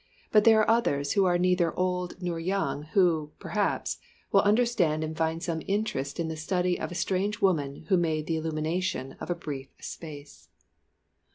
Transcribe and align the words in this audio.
But 0.31 0.45
there 0.45 0.59
are 0.59 0.67
others 0.67 1.11
who 1.11 1.25
are 1.25 1.37
neither 1.37 1.77
old 1.77 2.19
nor 2.19 2.39
young 2.39 2.81
who, 2.97 3.33
perhaps, 3.37 3.99
will 4.31 4.41
understand 4.41 5.03
and 5.03 5.15
find 5.15 5.43
some 5.43 5.61
interest 5.67 6.19
in 6.19 6.27
the 6.27 6.35
study 6.35 6.79
of 6.79 6.91
a 6.91 6.95
strange 6.95 7.39
woman 7.39 7.85
who 7.87 7.97
made 7.97 8.25
the 8.25 8.37
illumination 8.37 9.15
of 9.19 9.29
a 9.29 9.35
brief 9.35 9.67
space. 9.79 10.49